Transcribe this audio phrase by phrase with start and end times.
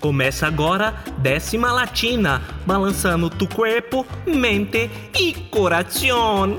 [0.00, 6.56] Começa agora décima latina, balançando tu corpo, mente e coração.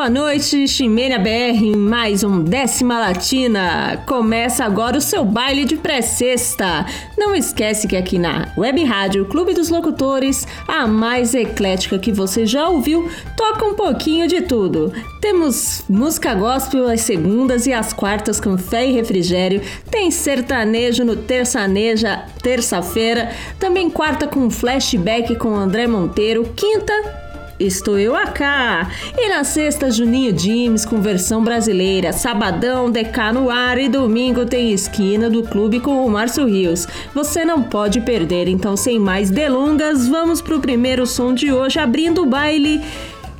[0.00, 4.02] Boa noite, Ximena BR em mais um Décima Latina.
[4.06, 6.86] Começa agora o seu baile de pré-sexta.
[7.18, 12.46] Não esquece que aqui na Web Rádio Clube dos Locutores, a mais eclética que você
[12.46, 14.90] já ouviu, toca um pouquinho de tudo.
[15.20, 19.60] Temos música gospel às segundas e às quartas com fé e refrigério,
[19.90, 27.29] tem sertanejo no terçaneja terça-feira, também quarta com flashback com André Monteiro, quinta
[27.60, 28.90] Estou eu acá.
[29.18, 32.10] E na sexta, Juninho Dimes com versão brasileira.
[32.10, 36.88] Sabadão, DK no ar e domingo tem esquina do clube com o Márcio Rios.
[37.14, 42.22] Você não pode perder, então sem mais delongas, vamos pro primeiro som de hoje, abrindo
[42.22, 42.80] o baile.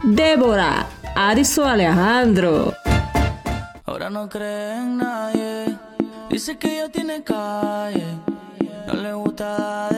[0.04, 2.74] Débora, Ariso Alejandro.
[4.96, 5.78] Nadie,
[6.30, 6.88] dice que
[7.24, 8.04] calle,
[8.92, 9.88] le gusta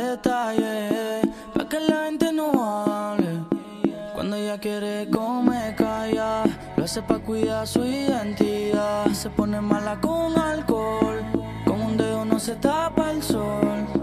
[4.62, 6.44] quiere comer calla.
[6.76, 9.10] Lo hace pa' cuidar su identidad.
[9.12, 11.20] Se pone mala con alcohol.
[11.66, 14.01] Con un dedo no se tapa el sol.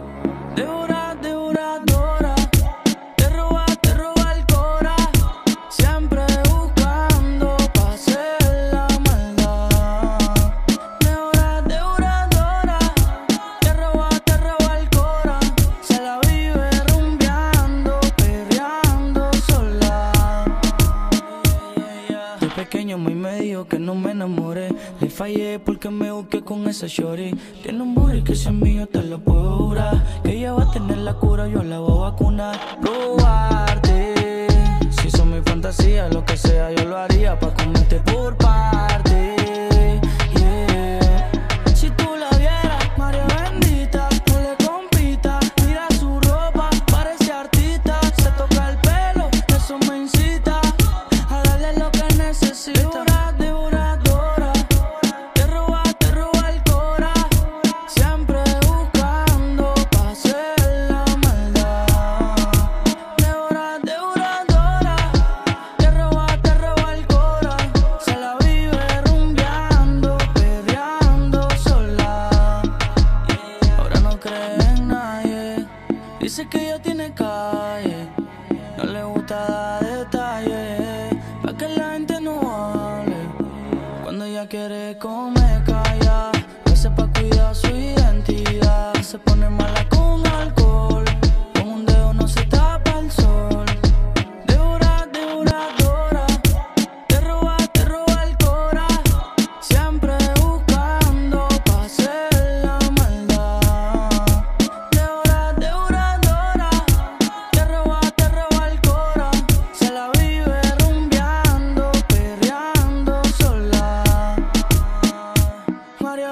[23.69, 24.69] Que no me enamoré.
[24.99, 27.31] Le fallé porque me busqué con esa shorty.
[27.61, 30.03] Tiene un booty que si es mío te lo puedo jurar.
[30.23, 32.59] Que ella va a tener la cura, yo la voy a vacunar.
[32.81, 34.47] Probarte.
[34.89, 38.35] Si son mi fantasía, lo que sea, yo lo haría pa' comerte por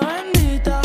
[0.08, 0.77] bendita.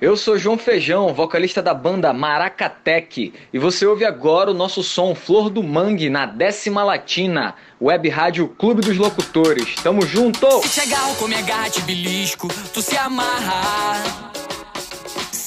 [0.00, 5.12] Eu sou João Feijão, vocalista da banda Maracatec, e você ouve agora o nosso som
[5.12, 9.74] Flor do Mangue na décima latina, web rádio Clube dos Locutores.
[9.82, 10.46] Tamo junto!
[10.62, 14.47] Se chegar com minha garra de belisco, tu se amarra.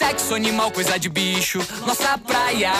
[0.02, 2.74] Sexo animal, coisa de bicho, nossa praia.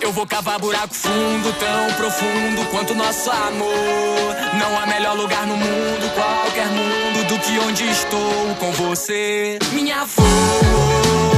[0.00, 4.36] Eu vou cavar buraco fundo, tão profundo quanto nosso amor.
[4.56, 10.06] Não há melhor lugar no mundo, qualquer mundo, do que onde estou com você, minha
[10.06, 11.35] flor.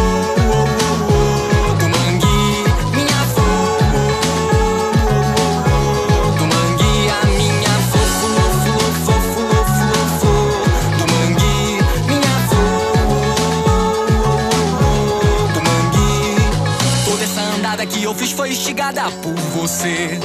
[18.09, 20.19] Eu fiz foi instigada por você.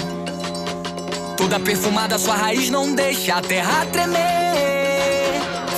[1.35, 4.21] Toda perfumada, sua raiz não deixa a terra tremer.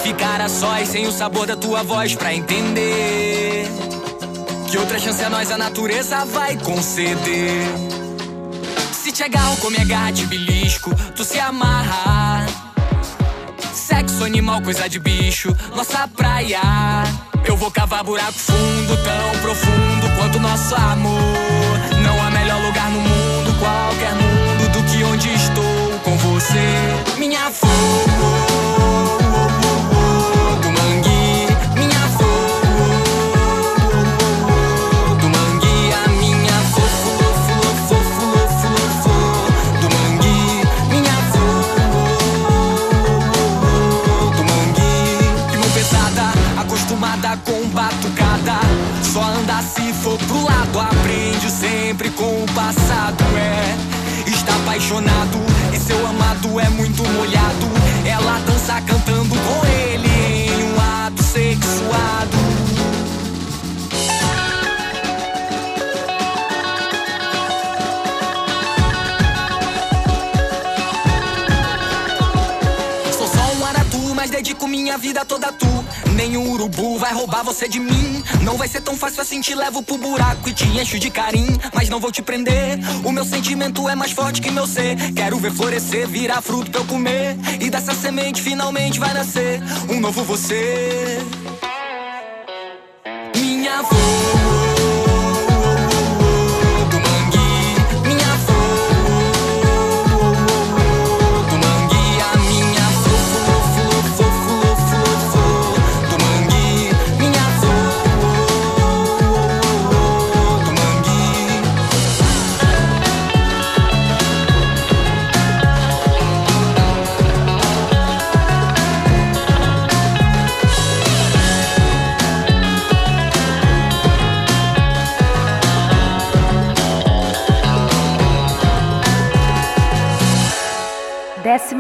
[0.04, 3.66] Ficar a sós sem o sabor da tua voz pra entender.
[4.70, 7.66] Que outra chance a nós a natureza vai conceder.
[8.94, 12.46] Se te agarro com minha garra de belisco, tu se amarra
[13.74, 16.62] Sexo animal, coisa de bicho, nossa praia.
[17.46, 21.95] Eu vou cavar buraco fundo, tão profundo quanto nosso amor.
[45.58, 48.60] Mão pesada, acostumada com batucada.
[49.04, 53.24] Só anda se for pro lado, aprende sempre com o passado.
[53.38, 53.95] É,
[54.76, 55.40] apaixonado
[55.74, 57.66] e seu amado é muito molhado.
[58.06, 60.08] Ela dança cantando com ele
[60.50, 62.38] em um ato sexuado.
[73.18, 75.85] Sou só um aratu, mas dedico minha vida toda a tu.
[76.16, 78.24] Nenhum urubu vai roubar você de mim.
[78.42, 81.60] Não vai ser tão fácil assim, te levo pro buraco e te encho de carinho.
[81.74, 82.80] Mas não vou te prender.
[83.04, 84.96] O meu sentimento é mais forte que meu ser.
[85.14, 87.36] Quero ver florescer, virar fruto pra eu comer.
[87.60, 91.20] E dessa semente finalmente vai nascer um novo você.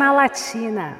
[0.06, 0.98] Décima Latina.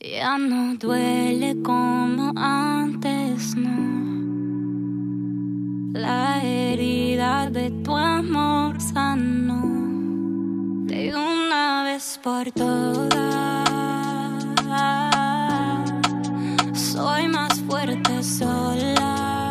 [0.00, 3.74] Ya no duele como antes, no.
[5.92, 7.96] La herida de tu
[12.24, 13.12] por todas.
[16.72, 19.50] Soy más fuerte sola.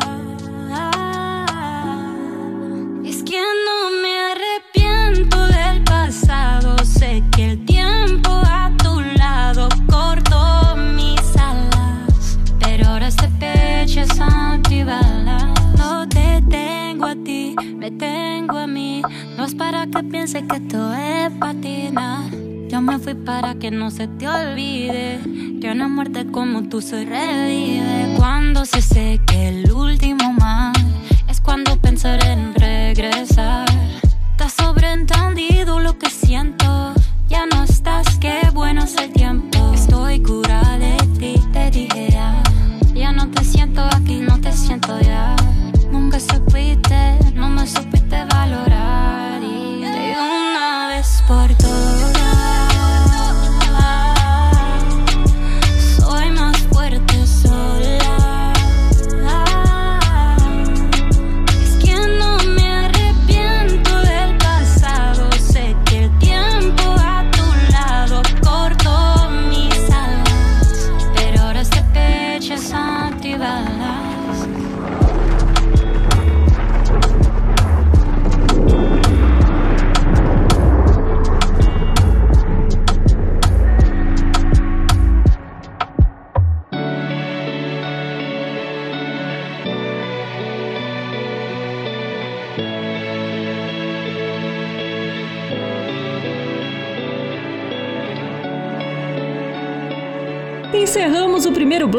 [3.04, 6.76] Es que no me arrepiento del pasado.
[6.84, 12.38] Sé que el tiempo a tu lado cortó mis alas.
[12.58, 15.44] Pero ahora este pecho es antibalas.
[15.78, 19.00] No te tengo a ti, me tengo a mí.
[19.36, 22.28] No es para que pienses que esto es patina.
[22.74, 25.20] Yo me fui para que no se te olvide
[25.60, 28.16] que una muerte como tú se revive.
[28.16, 30.72] Cuando se seque el último mar,
[31.28, 33.68] es cuando pensaré en regresar.
[34.40, 36.94] Has sobreentendido lo que siento.
[37.28, 39.72] Ya no estás, qué bueno es el tiempo.
[39.72, 42.42] Estoy curada de ti, te dije ya.
[42.92, 45.36] Ya no te siento aquí, no te siento ya.
[45.92, 48.03] Nunca supiste, no me supiste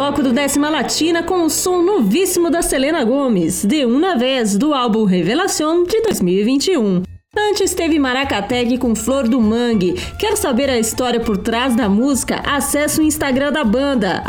[0.05, 4.71] bloco do Décima Latina com o som novíssimo da Selena Gomes, De Una Vez, do
[4.71, 7.01] álbum Revelação de 2021.
[7.35, 9.93] Antes teve Maracatec com Flor do Mangue.
[10.19, 12.41] Quer saber a história por trás da música?
[12.45, 14.23] Acesse o Instagram da banda,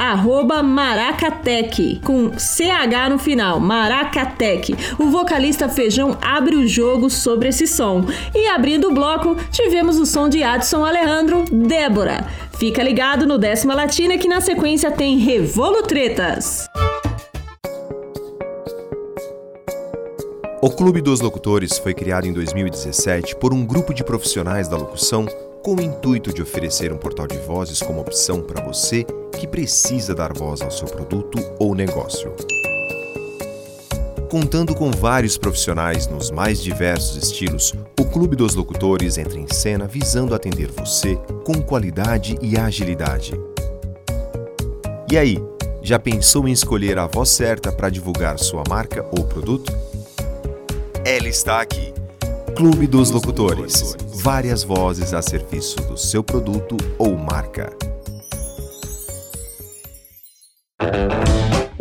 [0.65, 4.75] Maracatec, com CH no final, Maracatec.
[4.99, 8.05] O vocalista Feijão abre o jogo sobre esse som.
[8.35, 12.27] E abrindo o bloco, tivemos o som de Adson Alejandro, Débora.
[12.59, 16.67] Fica ligado no Décima Latina que na sequência tem Revolutretas.
[20.63, 25.27] O Clube dos Locutores foi criado em 2017 por um grupo de profissionais da locução
[25.63, 29.05] com o intuito de oferecer um portal de vozes como opção para você
[29.39, 32.35] que precisa dar voz ao seu produto ou negócio.
[34.31, 37.75] Contando com vários profissionais nos mais diversos estilos,
[38.13, 43.39] Clube dos Locutores entra em cena visando atender você com qualidade e agilidade.
[45.11, 45.39] E aí,
[45.83, 49.73] já pensou em escolher a voz certa para divulgar sua marca ou produto?
[51.05, 51.95] Ela está aqui.
[52.57, 53.97] Clube dos Locutores.
[54.15, 57.71] Várias vozes a serviço do seu produto ou marca.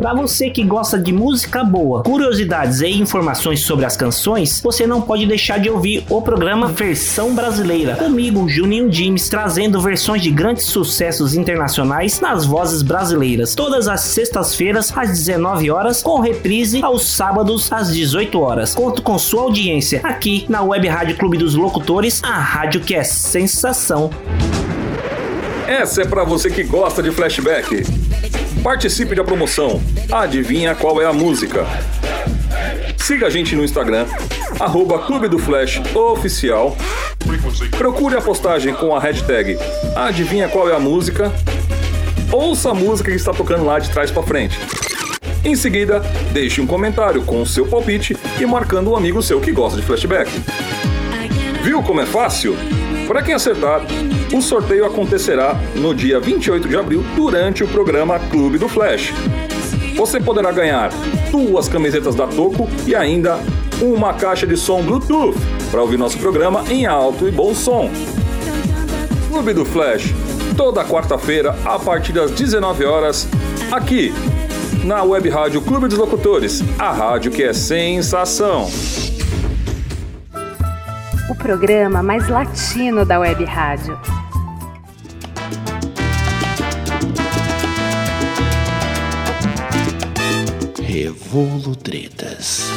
[0.06, 5.02] Para você que gosta de música boa, curiosidades e informações sobre as canções, você não
[5.02, 7.96] pode deixar de ouvir o programa Versão Brasileira.
[7.96, 13.56] Comigo, Juninho James, trazendo versões de grandes sucessos internacionais nas vozes brasileiras.
[13.56, 18.76] Todas as sextas-feiras, às 19 horas, com reprise aos sábados, às 18 horas.
[18.76, 23.02] Conto com sua audiência aqui na Web Rádio Clube dos Locutores, a rádio que é
[23.02, 24.10] sensação.
[25.66, 27.84] Essa é para você que gosta de flashback.
[28.66, 29.80] Participe da promoção.
[30.10, 31.64] Adivinha qual é a música?
[32.98, 34.06] Siga a gente no Instagram,
[34.58, 36.76] arroba Clube do Flash Oficial.
[37.78, 39.56] Procure a postagem com a hashtag
[39.94, 41.32] Adivinha qual é a música.
[42.32, 44.58] Ouça a música que está tocando lá de trás para frente.
[45.44, 46.00] Em seguida,
[46.32, 49.86] deixe um comentário com o seu palpite e marcando um amigo seu que gosta de
[49.86, 50.28] flashback.
[51.62, 52.56] Viu como é fácil?
[53.06, 53.82] Para quem acertar,
[54.34, 59.12] o sorteio acontecerá no dia 28 de abril durante o programa Clube do Flash.
[59.94, 60.90] Você poderá ganhar
[61.30, 63.38] duas camisetas da Toco e ainda
[63.80, 65.38] uma caixa de som Bluetooth
[65.70, 67.88] para ouvir nosso programa em alto e bom som.
[69.28, 70.12] Clube do Flash,
[70.56, 73.28] toda quarta-feira a partir das 19 horas,
[73.70, 74.12] aqui
[74.84, 78.68] na Web Rádio Clube dos Locutores, a rádio que é sensação
[81.28, 83.98] o programa mais latino da Web Rádio.
[90.80, 92.70] Revolutretas.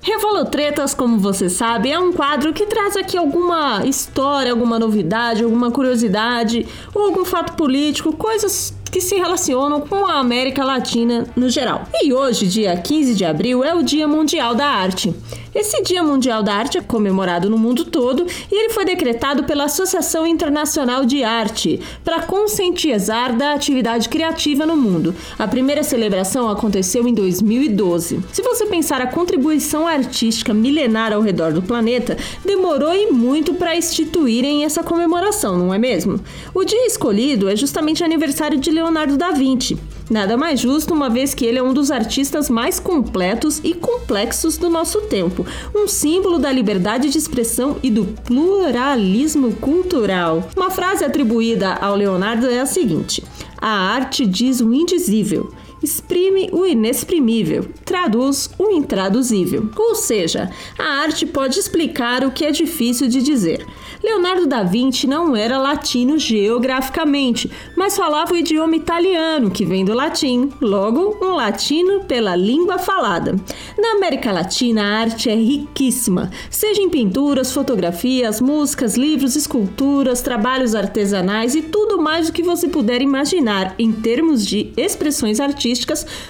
[0.00, 5.70] Revolutretas, como você sabe, é um quadro que traz aqui alguma história, alguma novidade, alguma
[5.70, 11.86] curiosidade ou algum fato político, coisas que se relacionam com a América Latina no geral.
[12.00, 15.14] E hoje, dia 15 de abril, é o Dia Mundial da Arte.
[15.56, 19.64] Esse Dia Mundial da Arte é comemorado no mundo todo e ele foi decretado pela
[19.64, 25.14] Associação Internacional de Arte para conscientizar da atividade criativa no mundo.
[25.38, 28.20] A primeira celebração aconteceu em 2012.
[28.34, 33.74] Se você pensar a contribuição artística milenar ao redor do planeta, demorou e muito para
[33.74, 36.20] instituírem essa comemoração, não é mesmo?
[36.52, 39.78] O dia escolhido é justamente aniversário de Leonardo da Vinci.
[40.08, 44.56] Nada mais justo, uma vez que ele é um dos artistas mais completos e complexos
[44.56, 45.44] do nosso tempo,
[45.74, 50.48] um símbolo da liberdade de expressão e do pluralismo cultural.
[50.56, 53.22] Uma frase atribuída ao Leonardo é a seguinte:
[53.60, 55.52] A arte diz o indizível
[55.86, 59.70] exprime o inexprimível, traduz o intraduzível.
[59.76, 63.64] Ou seja, a arte pode explicar o que é difícil de dizer.
[64.02, 69.94] Leonardo da Vinci não era latino geograficamente, mas falava o idioma italiano, que vem do
[69.94, 73.36] latim, logo, um latino pela língua falada.
[73.78, 80.74] Na América Latina, a arte é riquíssima, seja em pinturas, fotografias, músicas, livros, esculturas, trabalhos
[80.74, 85.75] artesanais e tudo mais o que você puder imaginar em termos de expressões artísticas,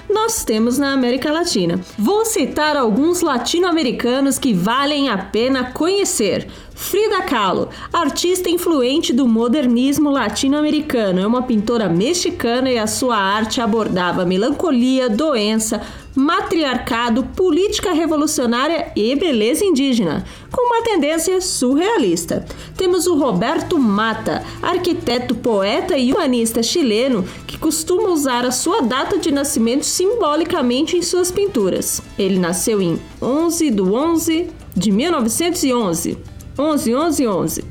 [0.08, 1.80] nós temos na América Latina.
[1.98, 6.48] Vou citar alguns latino-americanos que valem a pena conhecer.
[6.74, 13.60] Frida Kahlo, artista influente do modernismo latino-americano, é uma pintora mexicana e a sua arte
[13.60, 15.80] abordava melancolia, doença,
[16.16, 22.46] matriarcado, política revolucionária e beleza indígena, com uma tendência surrealista.
[22.76, 29.18] Temos o Roberto Mata, arquiteto, poeta e humanista chileno que costuma usar a sua data
[29.18, 32.00] de nascimento simbolicamente em suas pinturas.
[32.18, 37.64] Ele nasceu em 11 de 11 de 1911 11, 11, 11.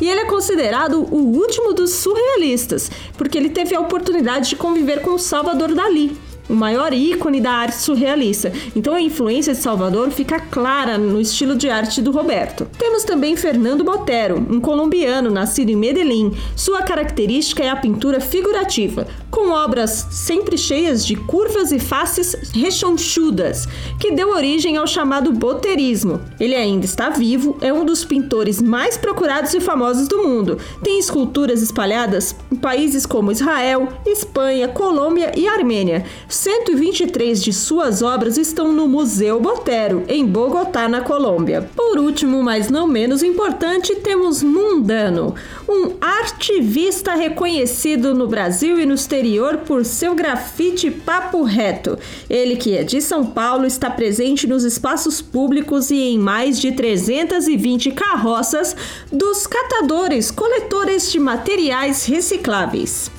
[0.00, 5.00] E ele é considerado o último dos surrealistas, porque ele teve a oportunidade de conviver
[5.02, 6.16] com Salvador Dali,
[6.48, 8.52] o maior ícone da arte surrealista.
[8.74, 12.66] Então a influência de Salvador fica clara no estilo de arte do Roberto.
[12.78, 16.32] Temos também Fernando Botero, um colombiano nascido em Medellín.
[16.56, 23.66] Sua característica é a pintura figurativa, com obras sempre cheias de curvas e faces rechonchudas,
[23.98, 26.20] que deu origem ao chamado boterismo.
[26.38, 30.58] Ele ainda está vivo, é um dos pintores mais procurados e famosos do mundo.
[30.82, 36.04] Tem esculturas espalhadas em países como Israel, Espanha, Colômbia e Armênia.
[36.34, 41.70] 123 de suas obras estão no Museu Botero, em Bogotá, na Colômbia.
[41.76, 45.34] Por último, mas não menos importante, temos Mundano,
[45.68, 51.96] um artivista reconhecido no Brasil e no exterior por seu grafite papo reto.
[52.28, 56.72] Ele que é de São Paulo está presente nos espaços públicos e em mais de
[56.72, 58.76] 320 carroças
[59.10, 63.13] dos catadores, coletores de materiais recicláveis.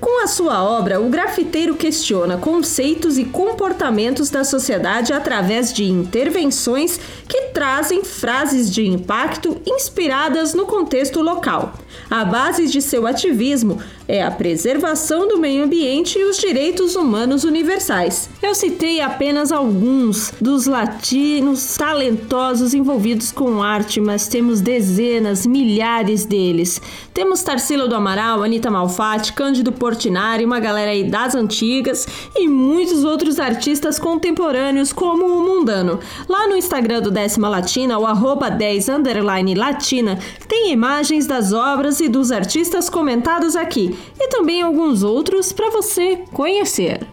[0.00, 6.98] Com a sua obra, o grafiteiro questiona conceitos e comportamentos da sociedade através de intervenções
[7.28, 11.74] que trazem frases de impacto inspiradas no contexto local.
[12.08, 13.78] A base de seu ativismo
[14.08, 18.28] é a preservação do meio ambiente e os direitos humanos universais.
[18.42, 26.80] Eu citei apenas alguns dos latinos talentosos envolvidos com arte, mas temos dezenas, milhares deles.
[27.14, 33.04] Temos Tarsila do Amaral, Anitta Malfatti, Cândido Portinari, uma galera aí das antigas e muitos
[33.04, 36.00] outros artistas contemporâneos como o Mundano.
[36.28, 42.00] Lá no Instagram do Décima Latina, o arroba 10 underline latina, tem imagens das obras
[42.00, 47.06] e dos artistas comentados aqui e também alguns outros para você conhecer.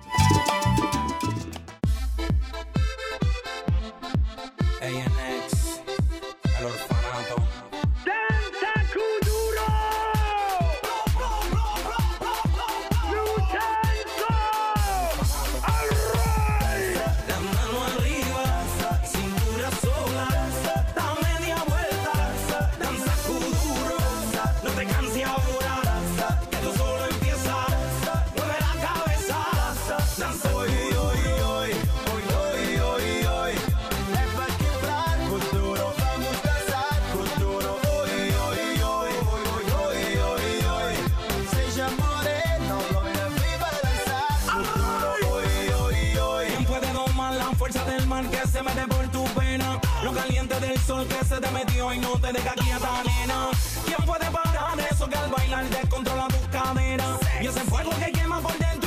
[51.05, 53.50] Que se te metió y no te deja quieta, nena.
[53.86, 57.17] ¿Quién puede parar eso que al bailar descontrola tu cadera?
[57.41, 58.87] Y ese fuego que quema por dentro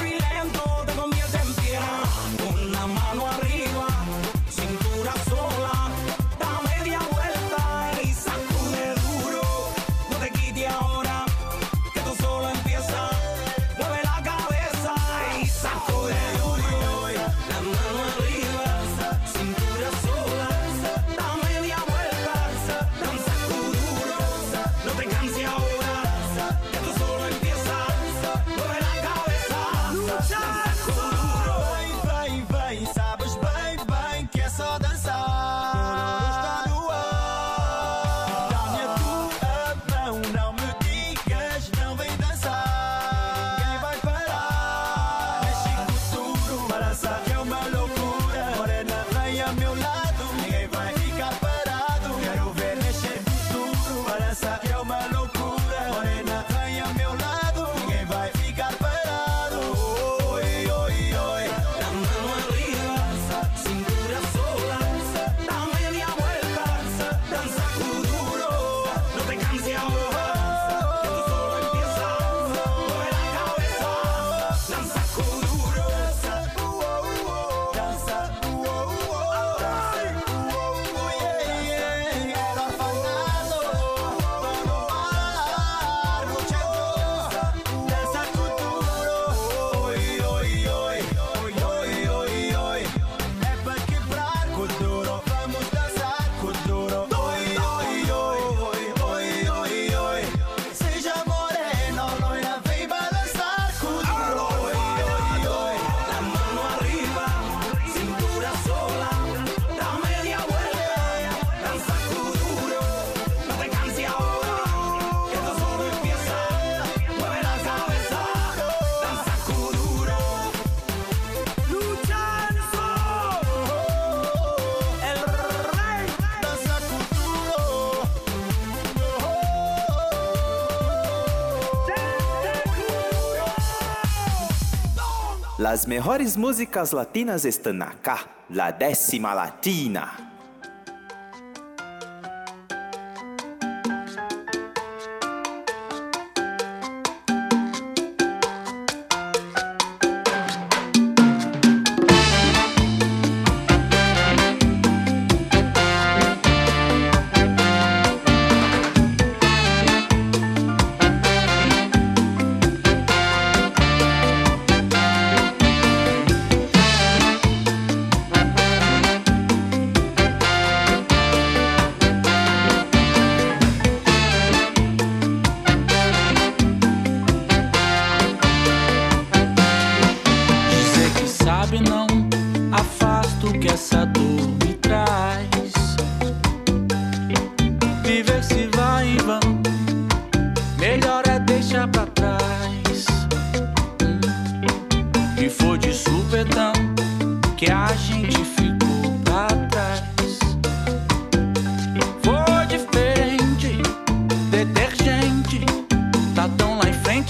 [135.71, 140.20] Las mejores músicas latinas están acá, la décima latina.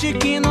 [0.01, 0.50] gente que não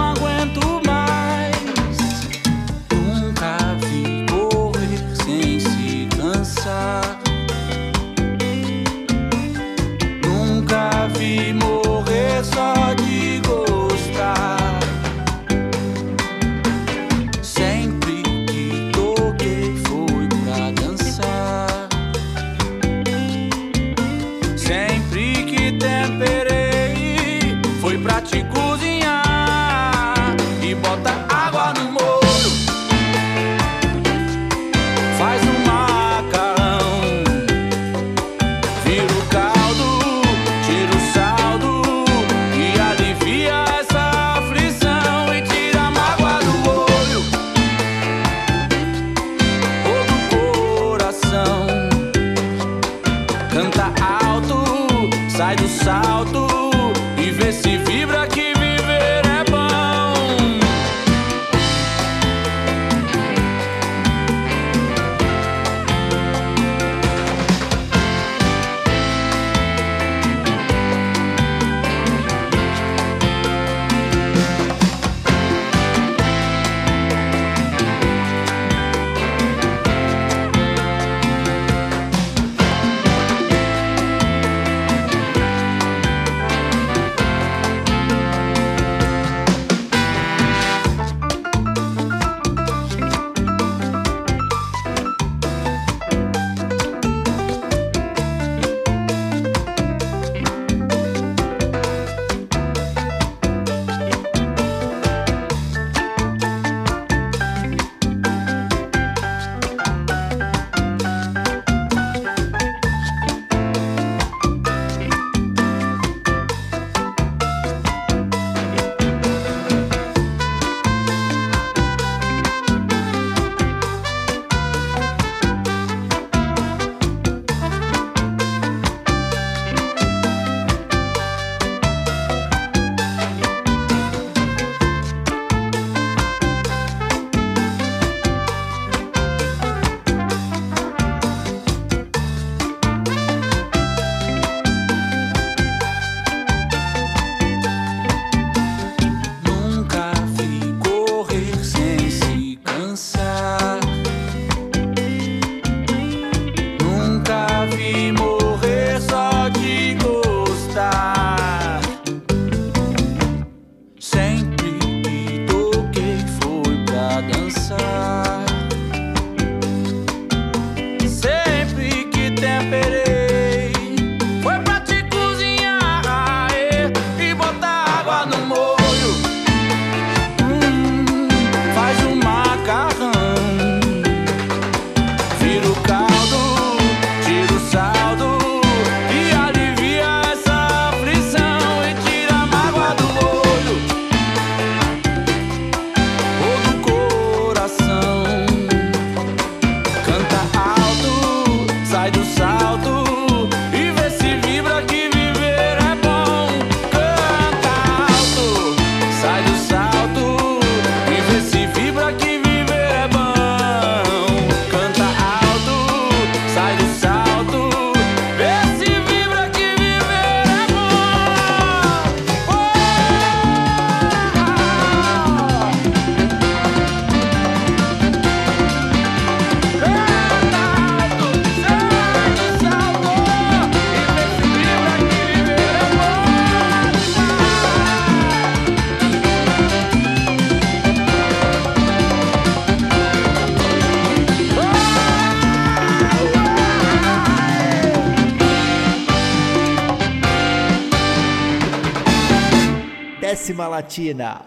[253.89, 254.41] China.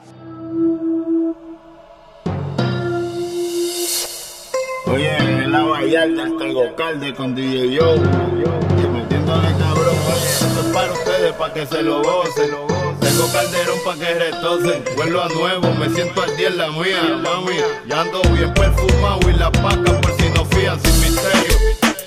[4.87, 7.97] Oye, en la Vallarta hasta el Gocalde con DJ Yo.
[7.97, 12.51] yo metiendo de cabrón, oye, esto es para ustedes, para que se lo gocen.
[12.53, 12.67] Lo.
[13.01, 14.85] Tengo calderón pa' que retocen.
[14.97, 17.57] Vuelvo a nuevo, me siento al día en la mía, mami.
[17.89, 21.59] Ya ando bien perfumado y la paca por si no fían sin misterio.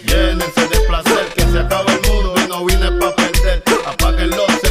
[0.06, 3.62] Llénense de placer, que se acaba el mundo y no vine pa' perder.
[3.86, 4.65] Apáguenlo.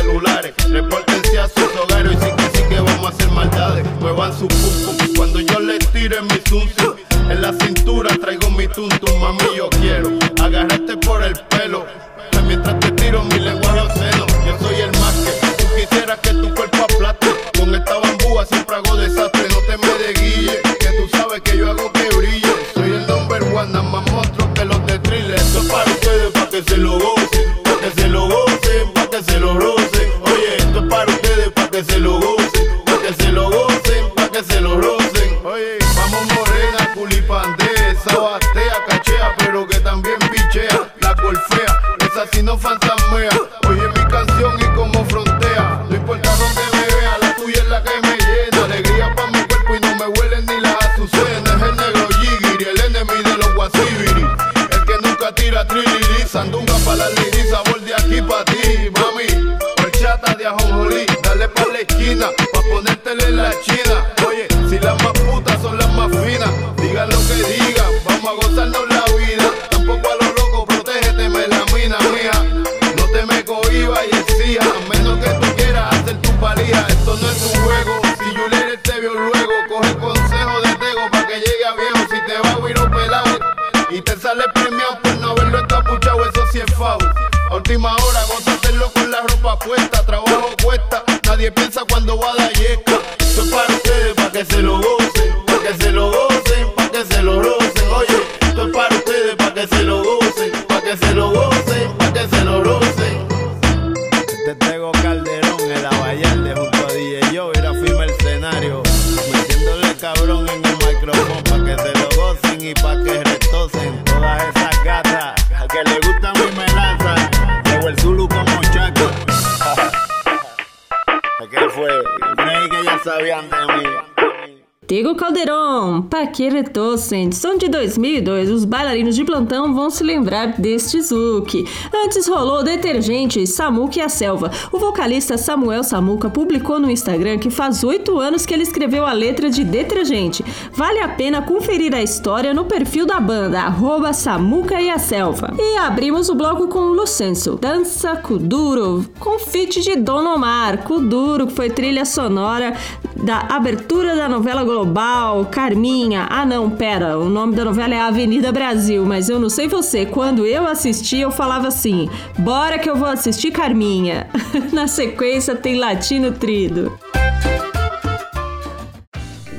[126.34, 131.64] Caldeirão, Paqueretosen, som de 2002, os bailarinos de plantão vão se lembrar deste Zuki.
[132.04, 134.50] Antes rolou Detergente, Samuca e a Selva.
[134.72, 139.12] O vocalista Samuel Samuca publicou no Instagram que faz oito anos que ele escreveu a
[139.12, 140.44] letra de Detergente.
[140.72, 145.54] Vale a pena conferir a história no perfil da banda, arroba Samuca e a Selva.
[145.56, 151.54] E abrimos o bloco com Lucenso, Dança Kuduro, com feat de Don Omar, Kuduro, que
[151.54, 152.74] foi trilha sonora
[153.16, 156.23] da abertura da novela Global, Carminha.
[156.30, 160.04] Ah, não, pera, o nome da novela é Avenida Brasil, mas eu não sei você.
[160.06, 162.08] Quando eu assisti, eu falava assim:
[162.38, 164.26] bora que eu vou assistir Carminha.
[164.72, 166.98] Na sequência tem Latino Trido.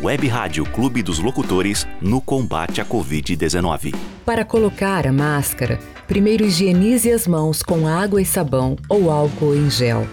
[0.04, 3.96] Web Rádio Clube dos Locutores no combate à Covid-19.
[4.24, 9.68] Para colocar a máscara, primeiro higienize as mãos com água e sabão ou álcool em
[9.68, 10.06] gel.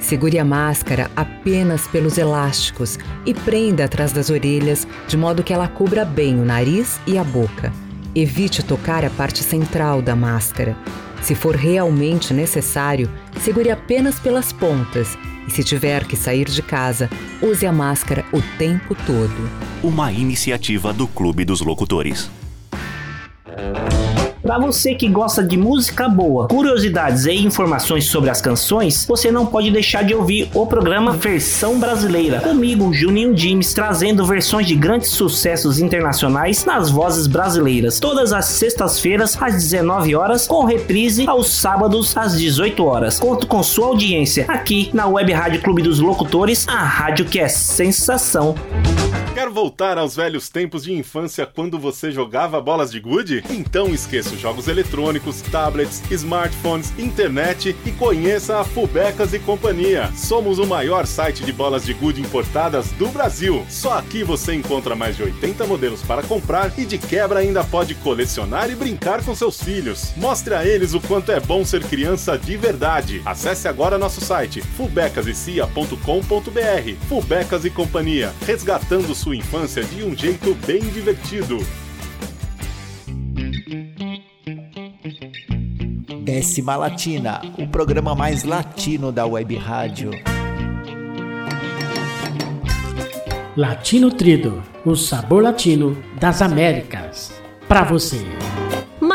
[0.00, 5.68] Segure a máscara apenas pelos elásticos e prenda atrás das orelhas de modo que ela
[5.68, 7.72] cubra bem o nariz e a boca.
[8.14, 10.76] Evite tocar a parte central da máscara.
[11.20, 17.10] Se for realmente necessário, segure apenas pelas pontas e, se tiver que sair de casa,
[17.42, 19.50] use a máscara o tempo todo.
[19.82, 22.30] Uma iniciativa do Clube dos Locutores.
[24.48, 29.44] Para você que gosta de música boa, curiosidades e informações sobre as canções, você não
[29.44, 32.40] pode deixar de ouvir o programa Versão Brasileira.
[32.40, 38.00] Comigo, Juninho Dimes, trazendo versões de grandes sucessos internacionais nas vozes brasileiras.
[38.00, 43.20] Todas as sextas-feiras, às 19 horas, com reprise aos sábados, às 18 horas.
[43.20, 47.48] Conto com sua audiência aqui na Web Rádio Clube dos Locutores, a rádio que é
[47.48, 48.54] sensação.
[49.48, 53.42] Quer voltar aos velhos tempos de infância quando você jogava bolas de gude?
[53.48, 60.12] Então esqueça os jogos eletrônicos, tablets, smartphones, internet e conheça a Fubecas e Companhia.
[60.14, 63.64] Somos o maior site de bolas de gude importadas do Brasil.
[63.70, 67.94] Só aqui você encontra mais de 80 modelos para comprar e de quebra ainda pode
[67.94, 70.12] colecionar e brincar com seus filhos.
[70.18, 73.22] Mostre a eles o quanto é bom ser criança de verdade.
[73.24, 77.06] Acesse agora nosso site fubecasecia.com.br.
[77.08, 81.58] Fubecas e Companhia, resgatando sua infância de um jeito bem divertido.
[86.22, 90.10] Décima Latina, o programa mais latino da web rádio.
[93.56, 97.32] Latino Trido, o sabor latino das Américas.
[97.66, 98.24] Pra você.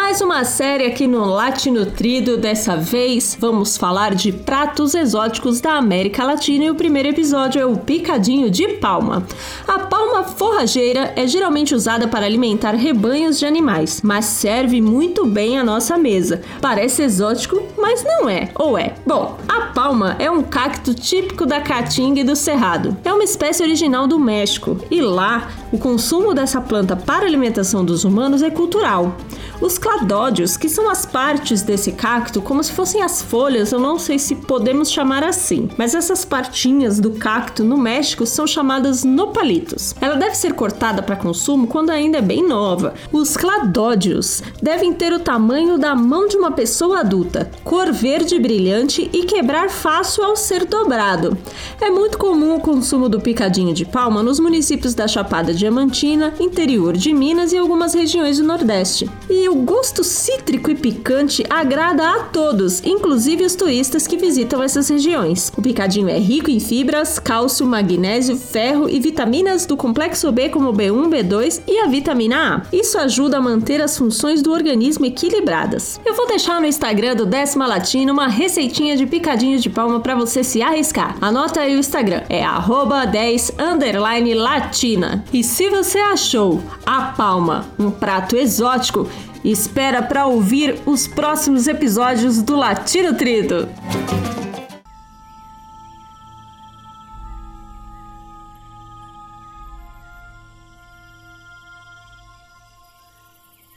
[0.03, 2.35] Mais uma série aqui no Latinutrido.
[2.35, 7.65] Dessa vez vamos falar de pratos exóticos da América Latina e o primeiro episódio é
[7.65, 9.25] o picadinho de palma.
[9.65, 15.57] A palma forrageira é geralmente usada para alimentar rebanhos de animais, mas serve muito bem
[15.57, 16.41] à nossa mesa.
[16.61, 18.95] Parece exótico, mas não é, ou é?
[19.07, 22.95] Bom, a palma é um cacto típico da caatinga e do cerrado.
[23.05, 28.03] É uma espécie original do México e lá o consumo dessa planta para alimentação dos
[28.03, 29.17] humanos é cultural.
[29.59, 33.97] Os cladódios, que são as partes desse cacto, como se fossem as folhas, eu não
[33.97, 39.95] sei se podemos chamar assim, mas essas partinhas do cacto no México são chamadas nopalitos.
[39.99, 42.93] Ela deve ser cortada para consumo quando ainda é bem nova.
[43.11, 49.09] Os cladódios devem ter o tamanho da mão de uma pessoa adulta, cor verde brilhante
[49.11, 51.35] e quebrar fácil ao ser dobrado.
[51.81, 56.91] É muito comum o consumo do picadinho de palma nos municípios da Chapada Diamantina, interior
[56.97, 59.09] de Minas e algumas regiões do Nordeste.
[59.29, 64.89] E o gosto cítrico e picante agrada a todos, inclusive os turistas que visitam essas
[64.89, 65.53] regiões.
[65.55, 70.73] O picadinho é rico em fibras, cálcio, magnésio, ferro e vitaminas do complexo B como
[70.73, 72.75] B1, B2 e a vitamina A.
[72.75, 75.97] Isso ajuda a manter as funções do organismo equilibradas.
[76.05, 80.13] Eu vou deixar no Instagram do Décima Latina uma receitinha de picadinho de palma para
[80.13, 81.15] você se arriscar.
[81.21, 85.23] Anota aí o Instagram, é arroba 10 underline latina.
[85.31, 89.07] E se você achou a palma um prato exótico,
[89.43, 93.69] espera para ouvir os próximos episódios do Latino Trito.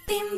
[0.08, 0.36] Bim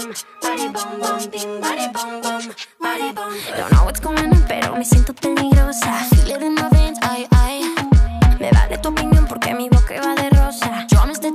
[0.00, 2.42] bum, body bum bum, bing, body bum bum,
[2.80, 3.34] body bum.
[3.56, 5.92] Don't know what's going on, pero me siento peligrosa.
[6.10, 6.68] Feel it in my
[7.02, 7.74] ay ay.
[8.38, 10.86] Me vale tu opinión porque mi boca iba de rosa.
[10.88, 11.32] Yo me estoy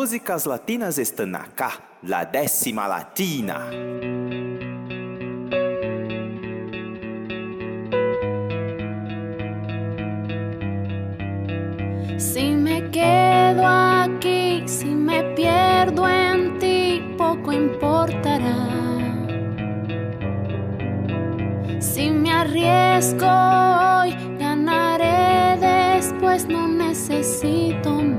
[0.00, 1.72] músicas latinas están acá,
[2.04, 3.68] la décima latina.
[12.16, 18.68] Si me quedo aquí, si me pierdo en ti, poco importará.
[21.78, 28.09] Si me arriesgo hoy, ganaré después, no necesito más.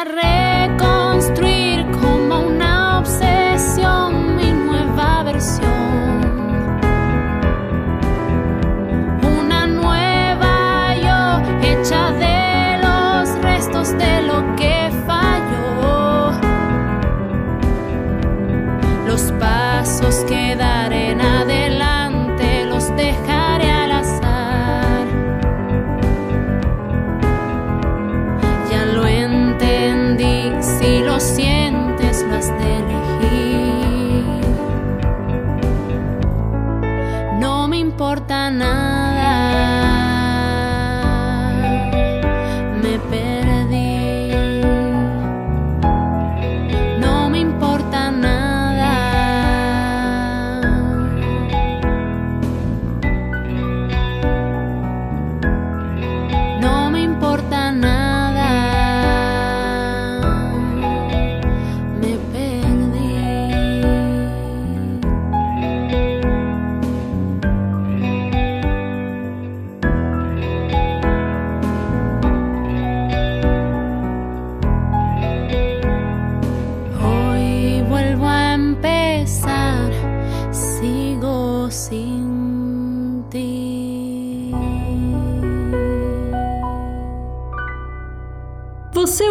[0.00, 0.39] A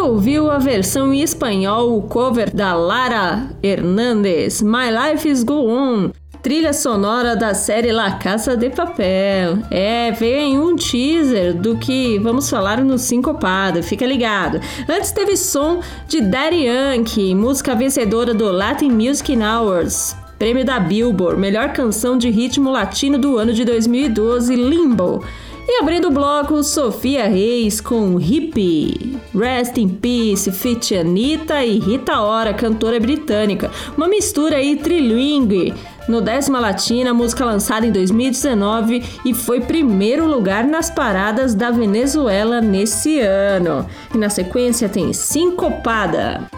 [0.10, 6.10] ouviu a versão em espanhol, o cover da Lara Hernandez, My Life is Go On,
[6.41, 9.60] trilha sonora da série La Casa de Papel.
[9.70, 14.60] É, veio em um teaser do que vamos falar no Sincopada, fica ligado.
[14.89, 20.16] Antes teve som de Daddy Yankee, música vencedora do Latin Music Awards.
[20.39, 25.24] Prêmio da Billboard, melhor canção de ritmo latino do ano de 2012, Limbo.
[25.72, 29.20] E abrindo o bloco, Sofia Reis com Hippie.
[29.36, 33.70] Rest in Peace, Fit Anitta e Rita Ora, cantora britânica.
[33.95, 35.76] Uma mistura aí trilingue.
[36.07, 42.59] No décima latina, música lançada em 2019 e foi primeiro lugar nas paradas da Venezuela
[42.59, 43.86] nesse ano.
[44.11, 46.49] E na sequência tem Sincopada.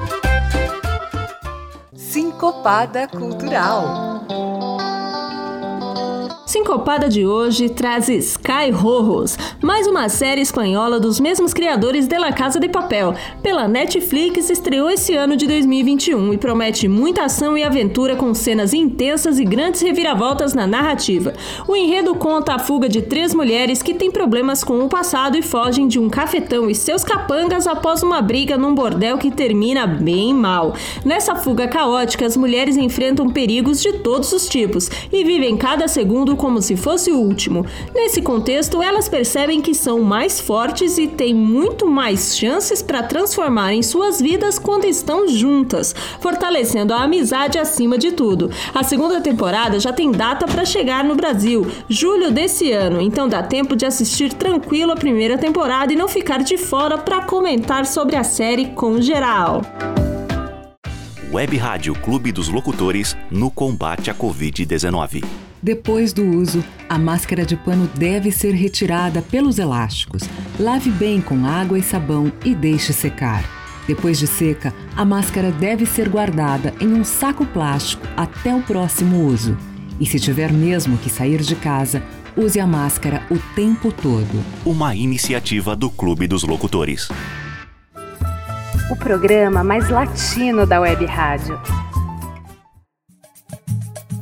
[1.94, 4.11] Sincopada Cultural.
[6.52, 12.34] Sincopada de hoje traz Sky Rojos, mais uma série espanhola dos mesmos criadores de La
[12.34, 13.16] Casa de Papel.
[13.42, 18.74] Pela Netflix, estreou esse ano de 2021 e promete muita ação e aventura com cenas
[18.74, 21.34] intensas e grandes reviravoltas na narrativa.
[21.66, 25.42] O enredo conta a fuga de três mulheres que têm problemas com o passado e
[25.42, 30.34] fogem de um cafetão e seus capangas após uma briga num bordel que termina bem
[30.34, 30.74] mal.
[31.06, 36.41] Nessa fuga caótica, as mulheres enfrentam perigos de todos os tipos e vivem cada segundo
[36.42, 37.64] como se fosse o último.
[37.94, 43.84] Nesse contexto, elas percebem que são mais fortes e têm muito mais chances para transformarem
[43.84, 48.50] suas vidas quando estão juntas, fortalecendo a amizade acima de tudo.
[48.74, 53.44] A segunda temporada já tem data para chegar no Brasil, julho desse ano, então dá
[53.44, 58.16] tempo de assistir tranquilo a primeira temporada e não ficar de fora para comentar sobre
[58.16, 59.62] a série com geral.
[61.32, 65.24] Web Rádio Clube dos Locutores no combate à Covid-19.
[65.64, 70.24] Depois do uso, a máscara de pano deve ser retirada pelos elásticos.
[70.60, 73.46] Lave bem com água e sabão e deixe secar.
[73.88, 79.26] Depois de seca, a máscara deve ser guardada em um saco plástico até o próximo
[79.26, 79.58] uso.
[80.02, 82.04] E se tiver mesmo que sair de casa,
[82.36, 84.44] use a máscara o tempo todo.
[84.66, 87.08] Uma iniciativa do Clube dos Locutores.
[88.92, 91.58] O programa mais latino da Web Rádio.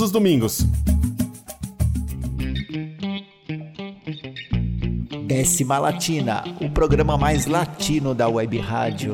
[0.00, 0.66] os domingos.
[5.26, 9.12] Décima Latina, o programa mais latino da web rádio.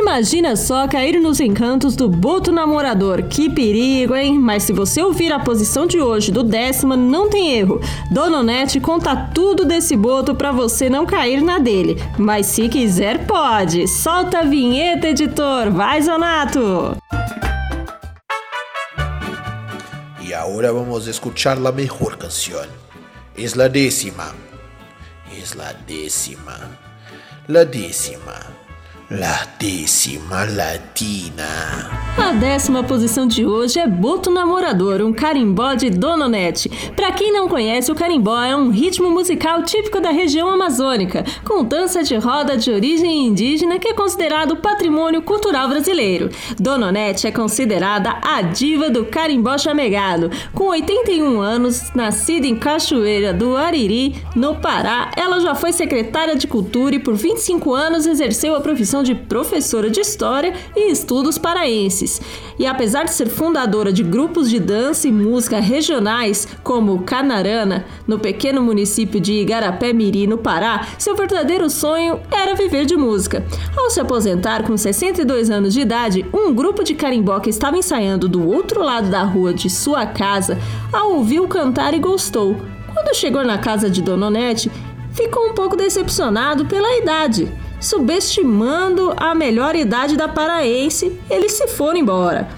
[0.00, 3.24] Imagina só cair nos encantos do Boto Namorador.
[3.24, 4.38] Que perigo, hein?
[4.38, 7.80] Mas se você ouvir a posição de hoje do décima, não tem erro.
[8.12, 11.96] Dona Onete conta tudo desse boto pra você não cair na dele.
[12.16, 13.88] Mas se quiser, pode.
[13.88, 15.70] Solta a vinheta, editor.
[15.72, 16.96] Vai, Zonato!
[20.20, 22.68] Y ahora vamos a escuchar la mejor canción.
[23.36, 24.32] Es la décima.
[25.32, 26.56] es la décima.
[27.48, 28.67] La décima.
[29.10, 31.46] La décima latina.
[32.18, 36.68] A décima posição de hoje é Boto Namorador, um carimbó de Dononete.
[36.94, 41.64] Pra quem não conhece, o carimbó é um ritmo musical típico da região amazônica, com
[41.64, 46.28] dança de roda de origem indígena que é considerado patrimônio cultural brasileiro.
[46.58, 50.30] Dononete é considerada a diva do carimbó chamegado.
[50.52, 56.46] Com 81 anos, nascida em Cachoeira do Ariri, no Pará, ela já foi secretária de
[56.46, 62.20] Cultura e por 25 anos exerceu a profissão de professora de História e Estudos Paraenses.
[62.58, 68.18] E apesar de ser fundadora de grupos de dança e música regionais, como Canarana, no
[68.18, 73.44] pequeno município de Igarapé Miri, no Pará, seu verdadeiro sonho era viver de música.
[73.76, 78.28] Ao se aposentar com 62 anos de idade, um grupo de carimbó que estava ensaiando
[78.28, 80.58] do outro lado da rua de sua casa
[80.92, 82.56] a ouviu cantar e gostou.
[82.92, 84.70] Quando chegou na casa de Dononete,
[85.12, 87.52] ficou um pouco decepcionado pela idade.
[87.80, 92.48] Subestimando a melhor idade da paraense, eles se foram embora.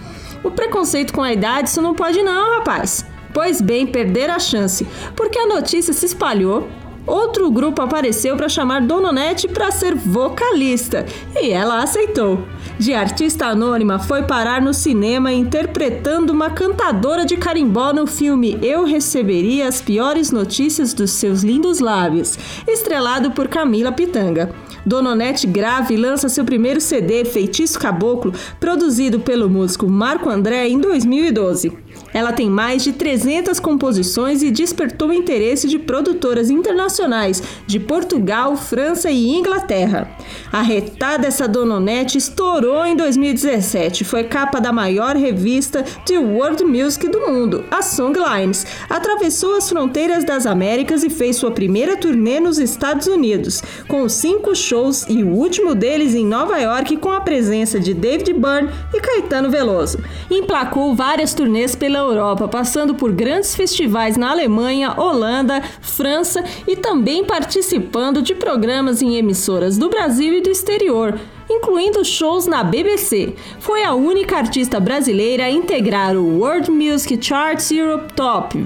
[0.42, 3.04] O preconceito com a idade, isso não pode não, rapaz.
[3.32, 6.68] Pois bem, perder a chance, porque a notícia se espalhou.
[7.06, 12.44] Outro grupo apareceu para chamar Dononete para ser vocalista e ela aceitou.
[12.78, 18.84] De artista anônima, foi parar no cinema interpretando uma cantadora de carimbó no filme Eu
[18.84, 24.54] Receberia as Piores Notícias dos Seus Lindos Lábios, estrelado por Camila Pitanga.
[24.84, 31.72] Dononete grave lança seu primeiro CD, Feitiço Caboclo, produzido pelo músico Marco André em 2012.
[32.12, 38.56] Ela tem mais de 300 composições e despertou o interesse de produtoras internacionais de Portugal,
[38.56, 40.11] França e Inglaterra.
[40.52, 44.04] A retada dessa Dononete estourou em 2017.
[44.04, 48.66] Foi capa da maior revista de world music do mundo, a Songlines.
[48.88, 54.54] Atravessou as fronteiras das Américas e fez sua primeira turnê nos Estados Unidos, com cinco
[54.54, 59.00] shows e o último deles em Nova York com a presença de David Byrne e
[59.00, 59.98] Caetano Veloso.
[60.30, 67.24] Emplacou várias turnês pela Europa, passando por grandes festivais na Alemanha, Holanda, França e também
[67.24, 71.18] participando de programas em emissoras do Brasil e do exterior
[71.53, 73.34] incluindo shows na BBC.
[73.59, 78.57] Foi a única artista brasileira a integrar o World Music Charts Europe Top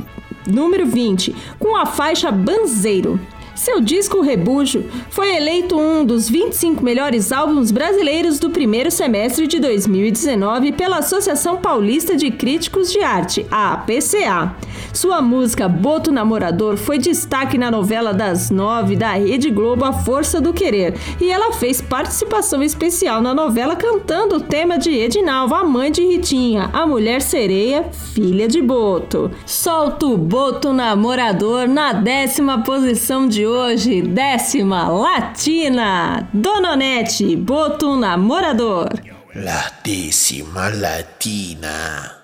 [0.47, 3.18] número 20 com a faixa Banzeiro.
[3.55, 9.61] Seu disco Rebujo foi eleito um dos 25 melhores álbuns brasileiros do primeiro semestre de
[9.61, 14.57] 2019 pela Associação Paulista de Críticos de Arte, a APCA.
[14.92, 20.40] Sua música Boto Namorador foi destaque na novela das nove da Rede Globo A Força
[20.40, 25.64] do Querer e ela fez participação especial na novela cantando o tema de Edinalva, a
[25.64, 27.84] mãe de Ritinha, a mulher sereia,
[28.14, 29.30] filha de Boto.
[29.46, 36.28] Solta o Boto Namorador na décima posição de hoje, décima latina.
[36.32, 38.88] Dononete, Boto Namorador.
[39.84, 42.24] Décima latina.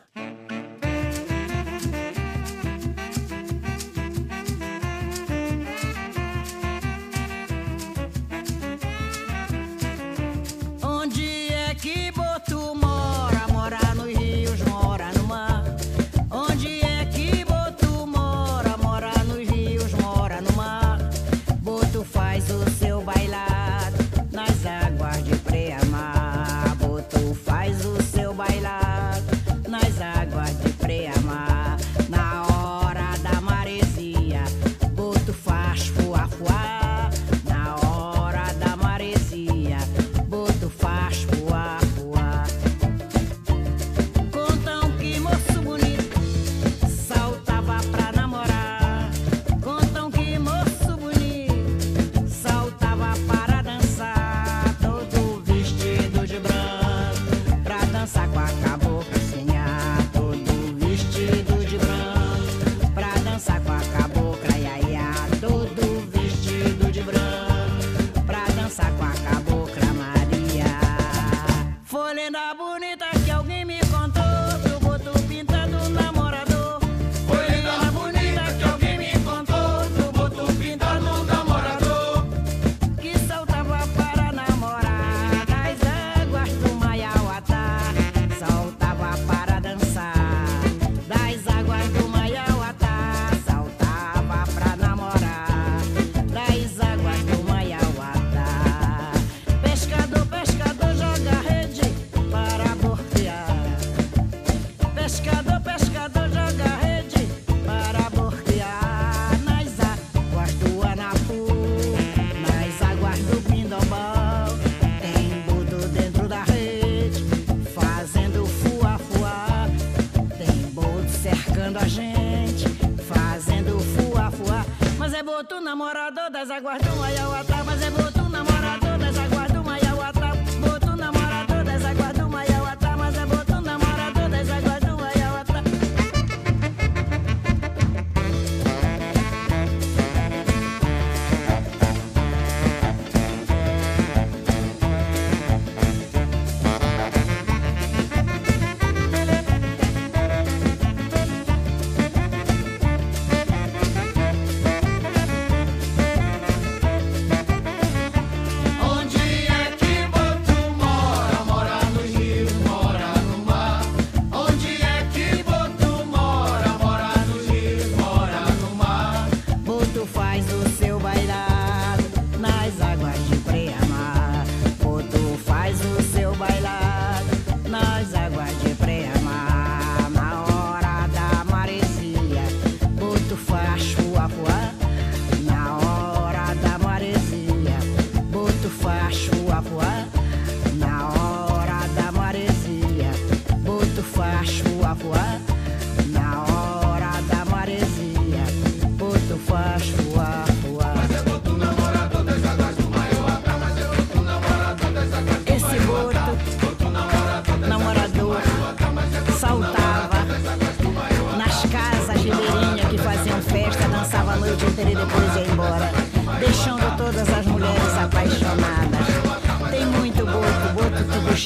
[125.30, 127.59] boto, namorado das aguardam, aí eu atraso.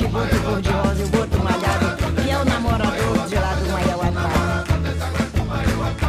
[0.03, 4.65] Boto cor-de-rosa e o boto malhado, que é o namorador de lá do Maiauatá.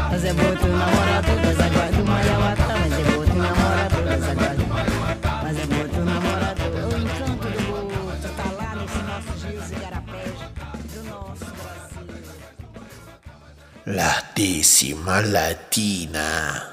[0.10, 4.66] Mas é boto namorador das águas do Maiauatá, mas é boto namorador das águas do
[4.66, 5.42] Maiauatá.
[5.44, 6.74] Mas é boto namorador.
[6.86, 10.34] O encanto do boto tá lá nesse nosso rios e garapés
[10.94, 12.08] do nosso Brasil.
[13.86, 16.65] La décima latina.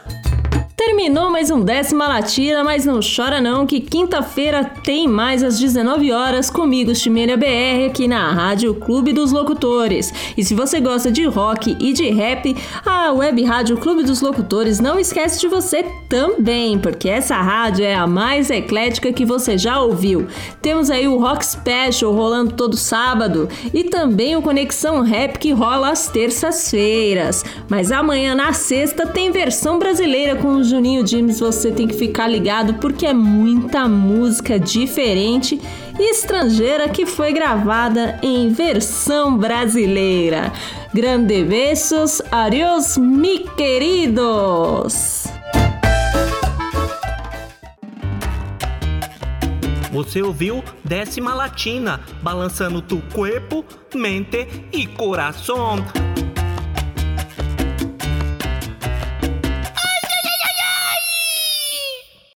[1.03, 6.12] Terminou mais um Décima Latina, mas não chora não, que quinta-feira tem mais às 19
[6.12, 10.14] horas comigo, Chimênia BR, aqui na Rádio Clube dos Locutores.
[10.36, 12.55] E se você gosta de rock e de rap,
[13.03, 17.96] a Web Rádio Clube dos Locutores não esquece de você também, porque essa rádio é
[17.96, 20.28] a mais eclética que você já ouviu.
[20.61, 25.90] Temos aí o Rock Special rolando todo sábado e também o Conexão Rap que rola
[25.90, 27.44] às terças-feiras.
[27.68, 32.28] Mas amanhã na sexta tem versão brasileira com o Juninho James, você tem que ficar
[32.28, 35.61] ligado porque é muita música diferente
[35.98, 40.53] e estrangeira que foi gravada em versão brasileira.
[40.95, 45.24] Grande beijos, adiós, mi queridos!
[49.90, 53.64] Você ouviu Décima Latina, balançando tu corpo,
[53.95, 55.76] mente e coração.